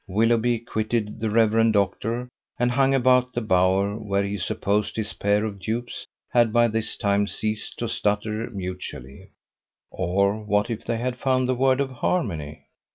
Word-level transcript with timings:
Willoughby 0.07 0.57
quitted 0.57 1.19
the 1.19 1.29
Rev. 1.29 1.73
Doctor, 1.73 2.27
and 2.59 2.71
hung 2.71 2.95
about 2.95 3.33
the 3.33 3.41
bower 3.41 3.97
where 3.99 4.23
he 4.23 4.35
supposed 4.35 4.95
his 4.95 5.13
pair 5.13 5.45
of 5.45 5.59
dupes 5.59 6.07
had 6.31 6.51
by 6.51 6.69
this 6.69 6.97
time 6.97 7.27
ceased 7.27 7.77
to 7.77 7.87
stutter 7.87 8.49
mutually: 8.49 9.29
or 9.91 10.41
what 10.43 10.71
if 10.71 10.83
they 10.85 10.97
had 10.97 11.19
found 11.19 11.47
the 11.47 11.53
word 11.53 11.79
of 11.79 11.91
harmony? 11.91 12.65